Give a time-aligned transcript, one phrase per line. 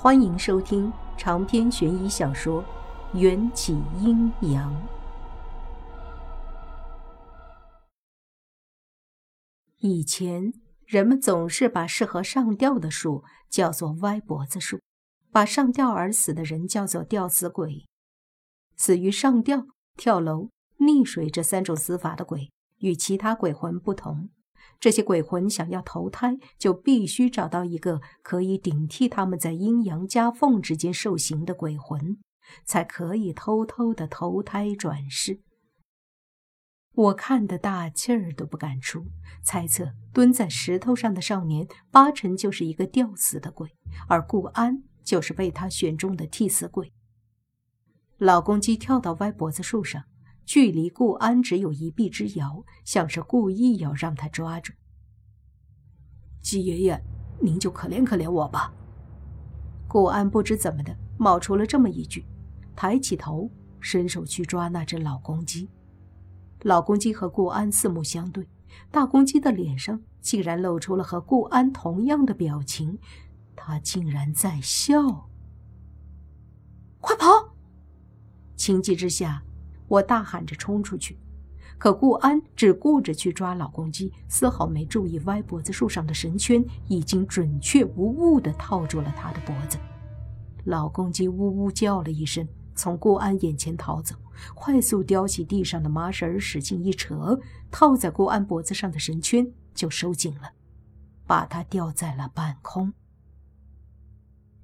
[0.00, 2.62] 欢迎收听长篇悬疑小说
[3.18, 4.72] 《缘起阴阳》。
[9.78, 10.52] 以前
[10.86, 14.78] 人们总是把适合上吊的树叫做歪脖子树，
[15.32, 17.84] 把上吊而死的人叫做吊死鬼。
[18.76, 24.28] 死于上吊、跳楼、溺水这三种死法的鬼，与其他鬼魂不同。
[24.80, 32.18] 这些鬼魂想要投胎，就必须找到一个可以顶替他们在阴阳夹缝之间受刑的鬼魂，
[32.64, 35.40] 才可以偷偷的投胎转世。
[36.94, 39.06] 我看的大气儿都不敢出，
[39.42, 43.76] 猜测蹲在石头上的少年八成就是一个吊死的鬼，
[44.08, 46.92] 而顾安就是被他选中的替死鬼。
[48.16, 50.04] 老公鸡跳到歪脖子树上。
[50.48, 54.72] 距离顾安只有一臂之遥，像是故意要让他抓住。
[56.40, 57.04] 鸡爷爷，
[57.38, 58.72] 您就可怜可怜我吧。
[59.86, 62.24] 顾安不知怎么的冒出了这么一句，
[62.74, 65.68] 抬起头，伸手去抓那只老公鸡。
[66.62, 68.48] 老公鸡和顾安四目相对，
[68.90, 72.98] 大公鸡的脸上竟然露出了和顾安同样的表情，
[73.54, 75.28] 他竟然在笑。
[77.02, 77.28] 快跑！
[78.56, 79.42] 情急之下。
[79.88, 81.18] 我大喊着冲出去，
[81.78, 89.78] 可顾安只顾着去抓老公鸡，丝毫没注意歪脖子树上的绳圈已经准确无误地套住了他的脖子。
[90.64, 94.14] 老公鸡呜呜叫了一声，从顾安眼前逃走，
[94.54, 100.50] 快速叼起地上的麻绳，使劲一扯，套在顾安脖子上的绳圈就收紧了，
[101.26, 102.92] 把他吊在了半空。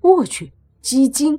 [0.00, 0.52] 我去，
[0.82, 1.38] 鸡精！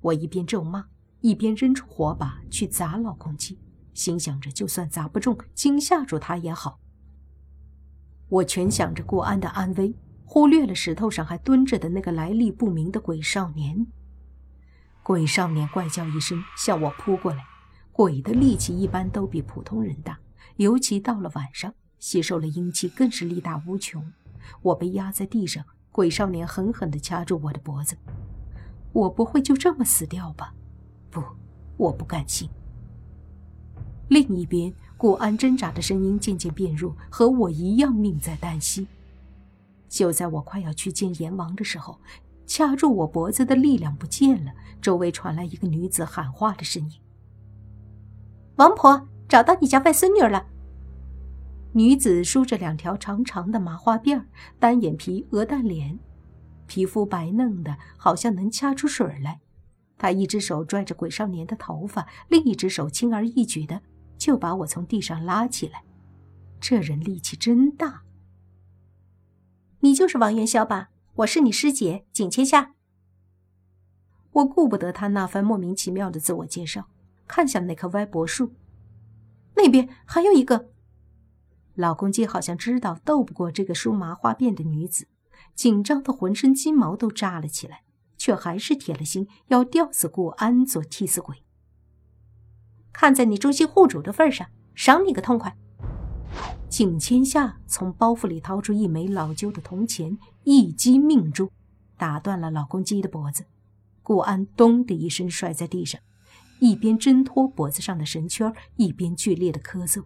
[0.00, 0.91] 我一边咒骂。
[1.22, 3.58] 一边扔出火把去砸老公鸡，
[3.94, 6.78] 心想着就算砸不中，惊吓住他也好。
[8.28, 13.86] 我全想着顾安的安危，忽略了石头上还蹲着的那个来历不明的鬼少年。
[15.04, 17.44] 鬼少年怪叫一声，向我扑过来。
[17.92, 20.18] 鬼的力气一般都比普通人大，
[20.56, 24.12] 尤其到了晚上，吸收了阴气更是力大无穷。
[24.62, 27.96] 我被压在地上，鬼少年狠狠地掐住我的脖子。
[28.92, 30.54] 我不会就这么死掉吧？
[31.12, 31.22] 不，
[31.76, 32.48] 我不甘心。
[34.08, 38.88] 另一边，顾安挣扎的声音渐渐变弱，和我一样命在旦夕。
[39.88, 42.00] 就在我快要去见阎王的时候，
[42.46, 46.98] 掐住我脖子的力量不见了，周围传来一个女子喊话的声音
[48.56, 50.46] ：“王婆，找到你家外孙女了。”
[51.74, 54.24] 女子梳着两条长长的麻花辫
[54.58, 55.98] 单眼皮，鹅蛋脸，
[56.66, 59.40] 皮肤白嫩的，好像能掐出水来。
[59.98, 63.82] 他一只手拽着鬼少年的头发，另一只手轻而易举的
[64.18, 65.84] 就把我从地上拉起来。
[66.60, 68.02] 这人力气真大。
[69.80, 70.90] 你就是王元宵吧？
[71.16, 72.74] 我是你师姐景千夏。
[74.32, 76.88] 我顾不得他那番莫名其妙的自我介绍，
[77.26, 78.54] 看向那棵歪脖树，
[79.56, 80.70] 那边还有一个。
[81.74, 85.06] 老公鸡好像知道斗不过这个梳麻花辫的女子，
[85.54, 87.81] 紧张的浑身筋毛都炸了起来。
[88.22, 91.42] 却还是铁了心要吊死顾安做替死鬼。
[92.92, 94.46] 看在你忠心护主的份上，
[94.76, 95.56] 赏你个痛快。
[96.68, 101.50] 景千夏从包袱里掏出一枚老旧的铜钱，一击命中，
[101.96, 103.44] 打断了老公鸡的脖子。
[104.04, 106.00] 顾安咚的一声摔在地上，
[106.60, 110.04] 一边挣脱脖子上的绳圈，一边剧烈的咳嗽。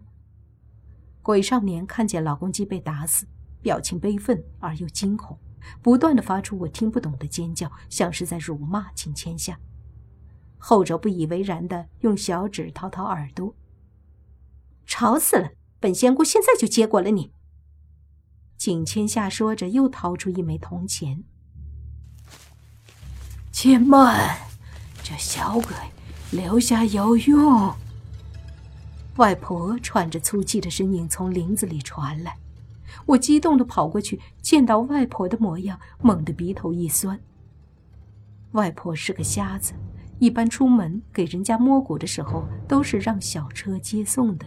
[1.21, 3.27] 鬼少年看见老公鸡被打死，
[3.61, 5.37] 表情悲愤而又惊恐。
[5.81, 9.59] 不断的发出我听不懂的尖叫，像是在辱骂景千夏。
[10.57, 13.55] 后者不以为然的用小指掏掏耳朵。
[14.85, 15.51] 吵死了！
[15.79, 17.31] 本仙姑现在就结果了你。
[18.57, 21.23] 景千夏说着，又掏出一枚铜钱。
[23.51, 24.37] 且慢，
[25.03, 25.71] 这小鬼
[26.31, 27.75] 留下有用。
[29.17, 32.37] 外婆喘着粗气的声音从林子里传来。
[33.07, 37.19] 我激动的跑过去，见到外婆的模样，猛地鼻头一酸。
[38.51, 39.73] 外婆是个瞎子，
[40.19, 44.45] 一般出门给人家摸骨的时候，都是让小车接送的。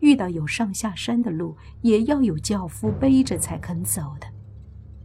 [0.00, 4.26] 遇到有上下山的路，也要有轿夫背着才肯走的。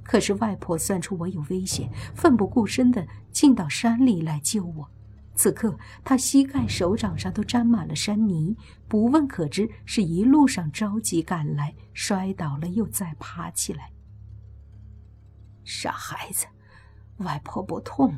[0.04, 4.90] 可是外婆算出我有危险，奋不顾身的进到山里来救我。
[5.36, 8.56] 此刻，他膝盖、手掌上都沾满了山泥，
[8.88, 13.92] 不问可知是一路上着急赶来，摔倒了又再爬起来。
[15.64, 16.48] 傻孩子，
[17.18, 18.18] 外婆不痛，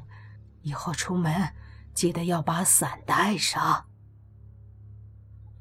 [0.61, 1.53] 以后出门
[1.93, 3.85] 记得要把伞带上。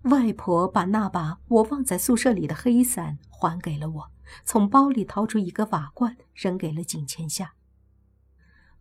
[0.02, 4.10] 外婆把那把我忘在宿舍里的黑伞还给了我，
[4.44, 7.54] 从包里掏出一个瓦罐，扔给了井千夏。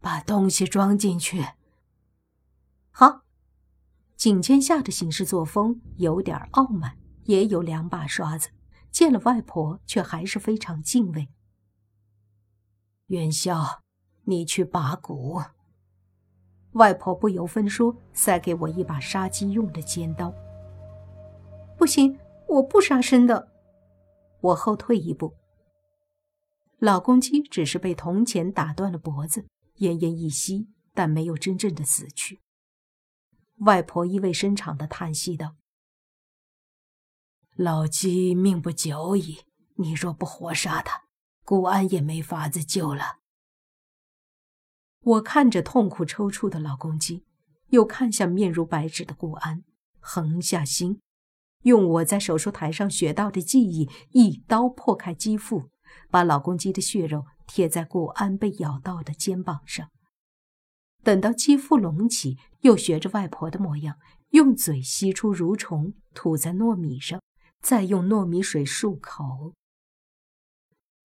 [0.01, 1.45] 把东西装进去。
[2.97, 3.23] 好。
[4.15, 8.51] 景千夏的行事作风有点傲慢，也有两把刷子，
[8.89, 11.27] 见了外婆却还是非常敬畏。
[13.07, 13.83] 元宵，
[14.23, 15.41] 你去拔骨。
[16.71, 20.33] 外婆不由分说，塞给我一把杀鸡用的尖刀。
[21.77, 22.17] 不行，
[22.47, 23.51] 我不杀生的。
[24.39, 25.35] 我后退一步。
[26.79, 29.45] 老公鸡只是被铜钱打断了脖子，
[29.79, 32.39] 奄奄一息，但没有真正的死去。
[33.59, 35.55] 外婆意味深长的叹息道
[37.55, 39.39] ：“老鸡命不久矣，
[39.75, 41.03] 你若不活杀它，
[41.43, 43.19] 顾安也没法子救了。”
[45.01, 47.23] 我看着痛苦抽搐的老公鸡，
[47.67, 49.63] 又看向面如白纸的顾安，
[49.99, 50.99] 横下心，
[51.61, 55.69] 用我在手术台上学到的技艺，一刀破开肌腹，
[56.09, 59.89] 把老公鸡的血肉贴在顾安被咬到的肩膀上。
[61.03, 67.21] 等到肌肤隆起，又学着外婆的模样，用嘴吸出蠕虫，吐在糯米上，
[67.61, 69.53] 再用糯米水漱口。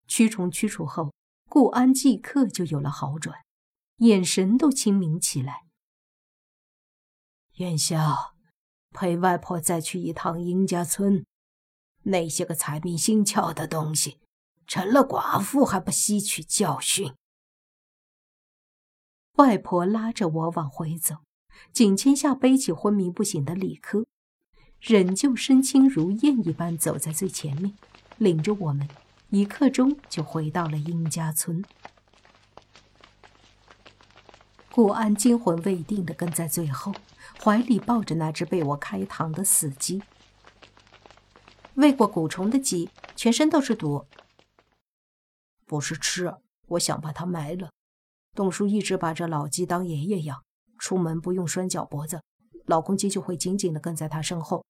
[0.08, 1.12] 驱虫驱除后，
[1.50, 3.44] 顾安即刻就有了好转，
[3.98, 5.66] 眼神都清明起来。
[7.56, 8.34] 元宵，
[8.92, 11.26] 陪外婆再去一趟殷家村，
[12.04, 14.18] 那些个财迷心窍的东西，
[14.66, 17.14] 成了寡妇还不吸取教训。
[19.34, 21.16] 外婆拉着我往回走，
[21.72, 24.06] 景千夏背起昏迷不醒的李科，
[24.80, 27.74] 仍旧身轻如燕一般走在最前面，
[28.18, 28.88] 领着我们，
[29.30, 31.64] 一刻钟就回到了殷家村。
[34.72, 36.94] 顾安惊魂未定地跟在最后，
[37.42, 40.02] 怀里抱着那只被我开膛的死鸡。
[41.74, 44.06] 喂过蛊虫的鸡，全身都是毒。
[45.66, 46.34] 不是吃，
[46.68, 47.70] 我想把它埋了。
[48.34, 50.42] 董叔一直把这老鸡当爷爷养，
[50.80, 52.22] 出门不用拴脚脖子，
[52.64, 54.64] 老公鸡就会紧紧地跟在他身后。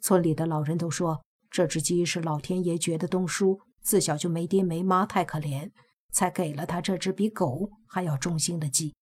[0.00, 5.70] 村里的老人都说，这只鸡是老天爷觉得东叔自小就没爹没妈，太可怜，
[6.10, 8.94] 才给了他这只比狗还要忠心的鸡。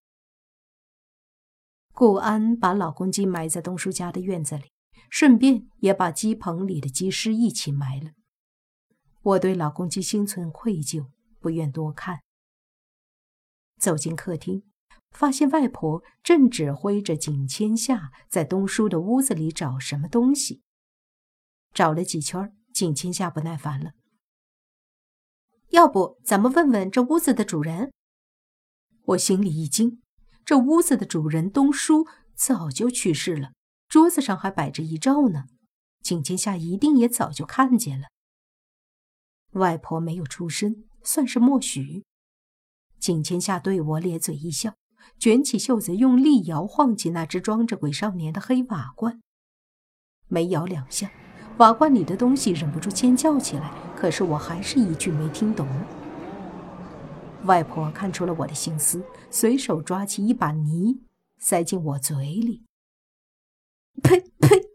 [1.93, 4.73] 顾安把老公鸡埋在东叔家的院子里，
[5.08, 8.11] 顺便也把鸡棚里的鸡尸一起埋了。
[9.23, 11.06] 我对老公鸡心存愧疚，
[11.38, 12.20] 不愿多看。
[13.79, 14.62] 走进客厅，
[15.11, 20.62] 发现外婆正指挥着景千夏在东叔的屋子里找什么东西。
[21.73, 23.93] 找了几圈，景千夏不耐烦了
[25.71, 27.93] ：“要不咱们问问这屋子的主人？”
[29.07, 30.03] 我心里一惊，
[30.45, 33.53] 这屋子的主人东叔早就去世了，
[33.89, 35.45] 桌子上还摆着遗照呢。
[36.03, 38.09] 景千夏一定也早就看见了。
[39.53, 42.05] 外婆没有出声，算是默许。
[42.99, 44.77] 景千夏对我咧嘴一笑，
[45.19, 49.20] 卷起袖子，用力摇晃起那只装着鬼少年的黑瓦罐。
[50.29, 51.11] 没摇两下，
[51.58, 53.73] 瓦罐里的东西忍不住尖叫起来。
[53.97, 55.69] 可是我还是一句没听懂。
[57.44, 61.00] 外婆看出了我的心思，随手抓起一把泥，
[61.38, 62.64] 塞进我嘴里。
[64.03, 64.69] 呸呸！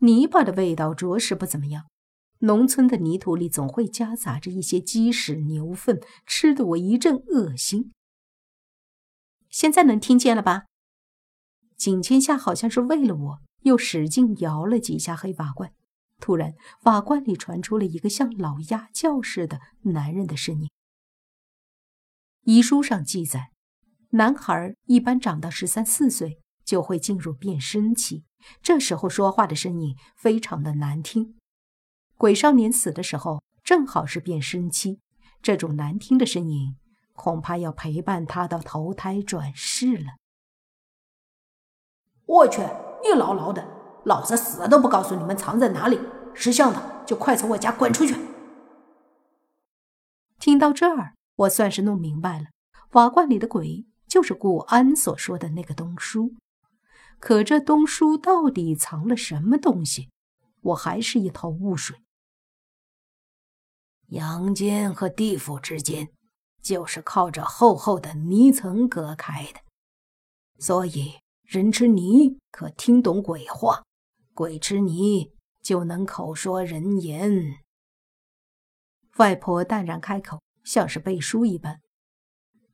[0.00, 1.86] 泥巴的味道着实不怎么样。
[2.40, 7.92] 农村的泥土里总会夹杂着一些鸡屎、牛粪，吃得我一阵恶心。
[9.50, 10.64] 现在能听见了吧？
[11.76, 15.72] 景千夏好像是为了我，又使劲摇了几下黑瓦罐。
[16.20, 20.68] 突然，瓦罐里传出了一个像老鸭叫似的男人的声音。
[22.42, 23.52] 遗书上记载，
[24.10, 28.24] 男孩一般长到十三四岁就会进入变声期，
[28.60, 31.36] 这时候说话的声音非常的难听。
[32.16, 34.98] 鬼少年死的时候正好是变声期，
[35.40, 36.76] 这种难听的声音
[37.18, 40.12] 恐怕要陪伴他到投胎转世了。
[42.24, 42.62] 我去，
[43.02, 43.66] 你牢牢的，
[44.04, 45.98] 老子死都不告诉你们藏在哪里！
[46.32, 48.14] 识相的就快从我家滚出去！
[50.38, 52.46] 听到这儿，我算是弄明白了，
[52.92, 56.34] 瓦罐里的鬼就是顾安所说的那个东叔。
[57.18, 60.08] 可这东叔到底藏了什么东西，
[60.60, 61.96] 我还是一头雾水。
[64.10, 66.10] 阳间和地府之间，
[66.62, 69.60] 就是靠着厚厚的泥层隔开的，
[70.58, 73.82] 所以人吃泥可听懂鬼话，
[74.34, 77.64] 鬼吃泥就能口说人言。
[79.16, 81.80] 外婆淡然开口，像是背书一般。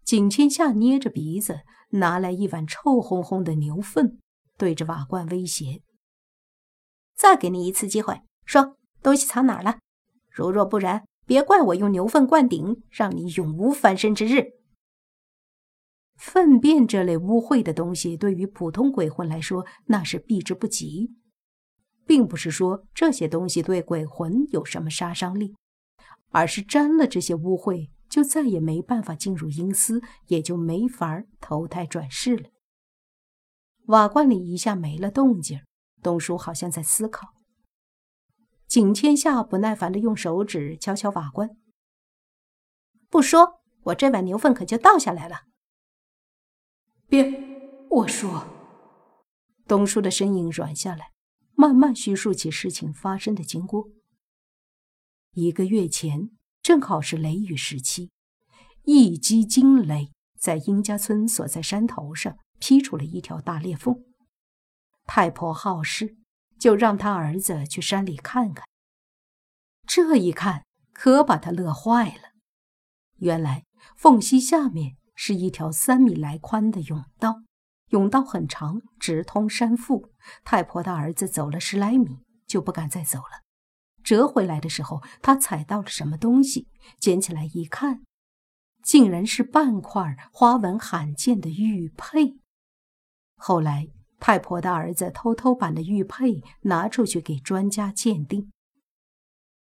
[0.03, 1.61] 景千夏捏着鼻子，
[1.91, 4.21] 拿来一碗臭烘烘的牛粪，
[4.59, 5.83] 对着瓦罐威胁
[7.17, 9.79] ：“再给你一次机会，说东西藏哪儿了？
[10.29, 14.53] 如若不然。”别怪我用牛粪灌顶，让你永无翻身之日。
[16.17, 21.15] 粪便这类污秽的东西，对于普通鬼魂来说，那是避之不及。
[22.07, 25.57] 并不是说这些东西对鬼魂有什么杀伤力，
[26.29, 32.51] 而是沾了这些污秽，就再也没办法进入阴司，也就没法投胎转世了。
[33.87, 35.61] 瓦罐里一下没了动静，
[36.03, 37.29] 东叔好像在思考。
[38.67, 41.57] 景千夏不耐烦的用手指敲敲瓦罐，
[43.09, 45.43] 不说，我这碗牛粪可就倒下来了。
[47.07, 48.47] 别，我说。
[49.67, 51.13] 东叔的身影软下来，
[51.55, 53.89] 慢慢叙述起事情发生的经过。
[55.33, 56.31] 一个月前，
[56.61, 58.11] 正好是雷雨时期，
[58.83, 64.05] 一击惊雷，在殷家村所在山头上劈出了一条大裂缝。
[65.07, 66.17] 太婆好事，
[66.65, 68.65] 就让他儿子去山里看看。
[69.87, 72.31] 这一看，可把他乐坏了。
[73.19, 73.67] 原来
[73.99, 74.97] 缝隙下面。
[75.15, 77.43] 是一条三米来宽的甬道，
[77.91, 80.11] 甬道很长，直通山腹。
[80.43, 83.43] 太婆的儿子走了十来米，就不敢再走了。
[84.03, 86.67] 折回来的时候，他踩到了什么东西，
[86.99, 88.03] 捡起来一看，
[88.83, 92.39] 竟然是半块花纹罕见的玉佩。
[93.37, 93.87] 后来，
[94.27, 98.51] 太婆的儿子偷偷把那玉佩拿出去给专家鉴定，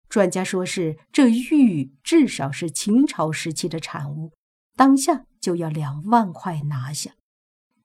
[0.09, 4.33] 专家说是这玉至少是秦朝时期的产物。
[4.75, 7.11] 当下就要两万块拿下。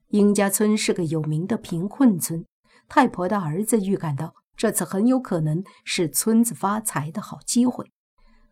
[0.08, 2.44] 殷家村是个有名的贫困村，
[2.88, 7.92] 太婆的儿子预感到这次很有可能是村子发财的好机会，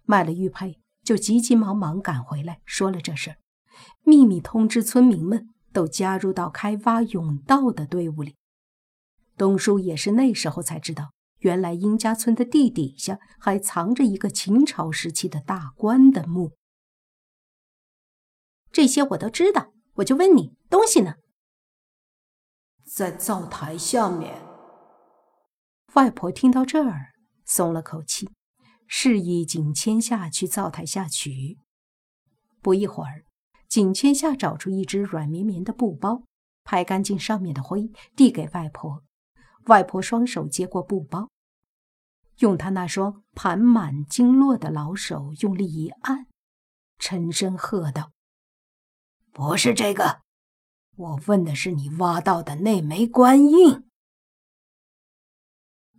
[0.04, 3.36] 卖了玉佩就急急忙忙赶回来，说了这事儿，
[4.04, 8.36] 秘密通知村民们都加入到开挖甬道的队伍里。
[9.36, 16.52] 东叔也是那时候才知道，原来殷家村的地底下还藏着一个秦朝时期的大官的墓。
[18.70, 21.16] 这些我都知道，我就问你，东西呢？
[22.84, 24.40] 在灶台下面。
[25.94, 27.12] 外婆听到这儿，
[27.44, 28.30] 松了口气，
[28.86, 31.58] 示意景千夏去灶台下取。
[32.60, 33.24] 不一会儿，
[33.68, 36.22] 景千夏找出一只软绵绵的布包，
[36.62, 39.02] 拍干净上面的灰，递给外婆。
[39.66, 41.30] 外婆双手接过布包，
[42.38, 46.26] 用她那双盘满经络的老手用力一按，
[46.98, 48.10] 沉声喝道。
[49.32, 50.20] 不是这个，
[50.96, 53.84] 我问的是你挖到的那枚官印，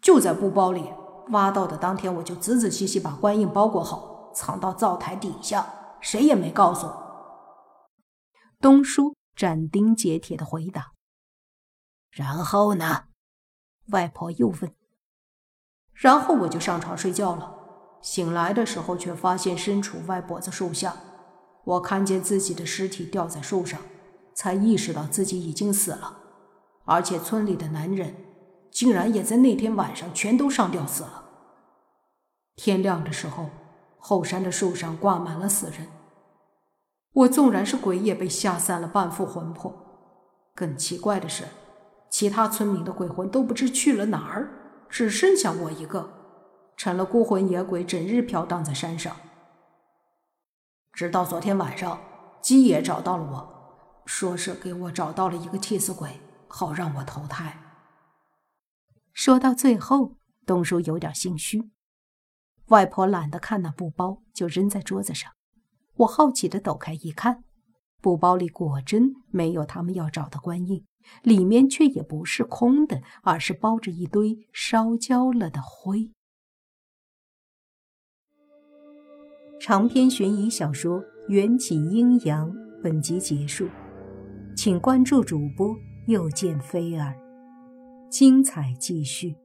[0.01, 0.91] 就在布包里。
[1.29, 7.04] 挖到的当天，我就仔仔细细把官印包裹好，藏到灶台底下，谁也没告诉我。
[8.65, 10.93] 东叔斩钉截铁的回答。
[12.09, 13.03] 然后呢？
[13.89, 14.73] 外婆又问。
[15.93, 17.55] 然后我就上床睡觉了，
[18.01, 20.95] 醒来的时候却发现身处外脖子树下。
[21.63, 23.79] 我看见自己的尸体吊在树上，
[24.33, 26.17] 才意识到自己已经死了，
[26.85, 28.15] 而且村里的男人
[28.71, 31.23] 竟然也在那天晚上全都上吊死了。
[32.55, 33.47] 天亮的时候，
[33.99, 35.87] 后山的树上挂满了死人。
[37.15, 39.73] 我纵然是鬼，也被吓散了半副魂魄。
[40.53, 41.45] 更奇怪的是，
[42.09, 44.49] 其他村民的鬼魂都不知去了哪儿，
[44.89, 46.09] 只剩下我一个，
[46.75, 49.15] 成了孤魂野鬼，整日飘荡在山上。
[50.91, 51.99] 直到昨天晚上，
[52.41, 57.61] 鸡爷找到了我，说是给我找到了一个替死鬼，好让我投胎。
[59.13, 61.71] 说到最后，东叔有点心虚。
[62.67, 65.31] 外婆懒得看那布包，就扔在桌子上。
[65.97, 67.43] 我好奇的抖开一看，
[68.01, 70.83] 布包里果真没有他们要找的官印，
[71.23, 76.11] 里面却也不是空的，而是包着一堆烧焦了的灰。
[79.61, 80.99] 长篇悬疑小说
[81.29, 82.51] 《缘起阴阳》
[82.83, 83.67] 本集结束，
[84.55, 85.73] 请关注主播，
[86.07, 87.15] 又见菲儿，
[88.09, 89.44] 精彩继续。